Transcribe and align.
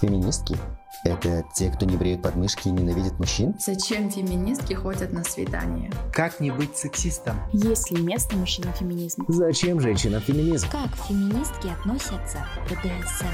Феминистки– 0.00 0.56
это 1.04 1.44
те, 1.56 1.72
кто 1.72 1.84
не 1.84 1.96
бреют 1.96 2.22
подмышки 2.22 2.68
и 2.68 2.70
ненавидит 2.70 3.18
мужчин? 3.18 3.56
Зачем 3.58 4.08
феминистки 4.10 4.74
ходят 4.74 5.12
на 5.12 5.24
свидания? 5.24 5.92
Как 6.12 6.38
не 6.38 6.52
быть 6.52 6.76
сексистом? 6.76 7.36
Есть 7.52 7.90
ли 7.90 8.00
место 8.00 8.36
мужчинам 8.36 8.72
феминизм? 8.74 9.24
Зачем 9.26 9.80
женщинам 9.80 10.20
феминизм? 10.20 10.68
Как 10.70 10.94
феминистки 11.06 11.66
относятся 11.66 12.46
к 12.68 12.70
БДСМ? 12.70 13.26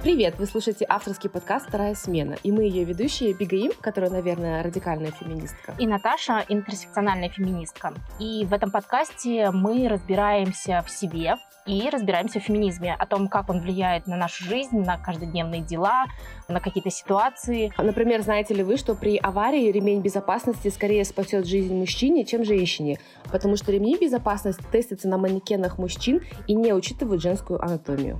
Привет! 0.00 0.36
Вы 0.38 0.46
слушаете 0.46 0.86
авторский 0.88 1.28
подкаст 1.28 1.66
«Вторая 1.66 1.96
смена», 1.96 2.36
и 2.44 2.52
мы 2.52 2.62
ее 2.62 2.84
ведущие 2.84 3.34
Бигаим, 3.34 3.72
которая, 3.80 4.10
наверное, 4.10 4.62
радикальная 4.62 5.10
феминистка. 5.10 5.74
И 5.76 5.88
Наташа– 5.88 6.44
интерсекциональная 6.48 7.28
феминистка. 7.28 7.92
И 8.20 8.46
в 8.46 8.52
этом 8.52 8.70
подкасте 8.70 9.50
мы 9.50 9.88
разбираемся 9.88 10.84
в 10.86 10.90
себе 10.90 11.34
и 11.66 11.90
разбираемся 11.90 12.38
в 12.38 12.44
феминизме, 12.44 12.94
о 12.94 13.06
том, 13.06 13.26
как 13.26 13.50
он 13.50 13.60
влияет 13.60 14.06
на 14.06 14.16
нашу 14.16 14.44
жизнь, 14.44 14.78
на 14.78 14.98
каждодневные 14.98 15.62
дела, 15.62 16.06
на 16.46 16.60
какие-то 16.60 16.90
ситуации. 16.90 17.72
Например, 17.76 18.22
знаете 18.22 18.54
ли 18.54 18.62
вы, 18.62 18.76
что 18.76 18.94
при 18.94 19.18
аварии 19.18 19.70
ремень 19.72 20.00
безопасности 20.00 20.68
скорее 20.68 21.04
спасет 21.04 21.44
жизнь 21.44 21.74
мужчине, 21.74 22.24
чем 22.24 22.44
женщине, 22.44 23.00
потому 23.32 23.56
что 23.56 23.72
ремни 23.72 23.96
безопасности 23.96 24.64
тестятся 24.70 25.08
на 25.08 25.18
манекенах 25.18 25.76
мужчин 25.76 26.22
и 26.46 26.54
не 26.54 26.72
учитывают 26.72 27.20
женскую 27.20 27.60
анатомию. 27.60 28.16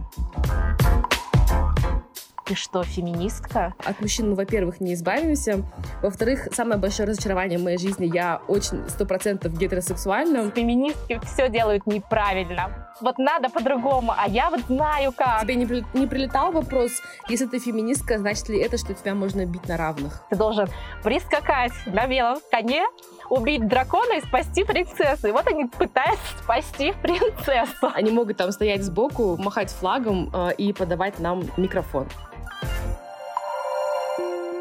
Ты 2.49 2.55
что, 2.55 2.83
феминистка? 2.83 3.75
От 3.85 4.01
мужчин 4.01 4.31
мы, 4.31 4.35
во-первых, 4.35 4.81
не 4.81 4.95
избавимся. 4.95 5.63
Во-вторых, 6.03 6.49
самое 6.53 6.81
большое 6.81 7.07
разочарование 7.07 7.59
в 7.59 7.63
моей 7.63 7.77
жизни, 7.77 8.07
я 8.07 8.41
очень 8.49 8.89
сто 8.89 9.05
процентов 9.05 9.53
гетеросексуальна. 9.53 10.51
Феминистки 10.51 11.21
все 11.27 11.51
делают 11.51 11.87
неправильно. 11.87 12.89
Вот 13.03 13.19
надо 13.19 13.51
по-другому, 13.51 14.15
а 14.17 14.27
я 14.27 14.49
вот 14.49 14.61
знаю 14.67 15.13
как. 15.13 15.43
Тебе 15.43 15.57
не, 15.57 15.67
при- 15.67 15.85
не 15.93 16.07
прилетал 16.07 16.51
вопрос, 16.51 16.91
если 17.29 17.45
ты 17.45 17.59
феминистка, 17.59 18.19
значит 18.19 18.49
ли 18.49 18.59
это, 18.59 18.79
что 18.79 18.95
тебя 18.95 19.15
можно 19.15 19.45
бить 19.45 19.69
на 19.69 19.77
равных? 19.77 20.25
Ты 20.31 20.37
должен 20.37 20.69
прискакать 21.05 21.73
на 21.85 22.07
белом 22.07 22.39
коне, 22.51 22.83
убить 23.29 23.69
дракона 23.69 24.15
и 24.17 24.21
спасти 24.23 24.65
принцессу. 24.65 25.29
И 25.29 25.33
вот 25.33 25.47
они 25.47 25.67
пытаются 25.67 26.39
спасти 26.43 26.95
принцессу. 27.03 27.91
Они 27.93 28.11
могут 28.11 28.39
там 28.39 28.53
стоять 28.53 28.83
сбоку, 28.83 29.37
махать 29.37 29.71
флагом 29.71 30.31
э, 30.33 30.55
и 30.57 30.73
подавать 30.73 31.19
нам 31.21 31.45
микрофон. 31.59 32.09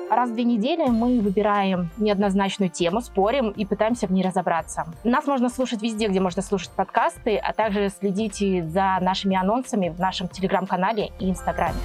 Раз 0.09 0.29
в 0.29 0.33
две 0.33 0.45
недели 0.45 0.89
мы 0.89 1.19
выбираем 1.19 1.89
неоднозначную 1.97 2.69
тему, 2.69 3.01
спорим 3.01 3.49
и 3.49 3.65
пытаемся 3.65 4.07
в 4.07 4.11
ней 4.11 4.23
разобраться. 4.23 4.85
Нас 5.03 5.27
можно 5.27 5.49
слушать 5.49 5.81
везде, 5.81 6.07
где 6.07 6.21
можно 6.21 6.41
слушать 6.41 6.71
подкасты, 6.71 7.35
а 7.35 7.51
также 7.51 7.89
следите 7.89 8.63
за 8.63 8.97
нашими 9.01 9.35
анонсами 9.35 9.89
в 9.89 9.99
нашем 9.99 10.29
телеграм-канале 10.29 11.11
и 11.19 11.29
инстаграме. 11.29 11.77